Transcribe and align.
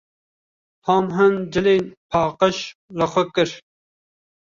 Tom 0.85 1.05
hin 1.17 1.35
cilên 1.51 1.83
paqij 2.11 2.57
li 2.97 3.05
xwe 3.11 3.23
kir. 3.33 3.49